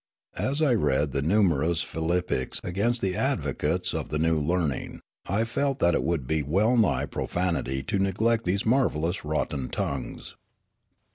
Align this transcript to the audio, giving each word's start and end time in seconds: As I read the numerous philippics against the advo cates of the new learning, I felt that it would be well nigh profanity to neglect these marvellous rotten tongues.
As 0.39 0.63
I 0.63 0.73
read 0.73 1.11
the 1.11 1.21
numerous 1.21 1.83
philippics 1.83 2.59
against 2.63 3.01
the 3.01 3.13
advo 3.13 3.55
cates 3.55 3.93
of 3.93 4.09
the 4.09 4.17
new 4.17 4.39
learning, 4.39 4.99
I 5.29 5.43
felt 5.43 5.77
that 5.77 5.93
it 5.93 6.01
would 6.01 6.25
be 6.25 6.41
well 6.41 6.75
nigh 6.75 7.05
profanity 7.05 7.83
to 7.83 7.99
neglect 7.99 8.43
these 8.45 8.65
marvellous 8.65 9.23
rotten 9.23 9.69
tongues. 9.69 10.33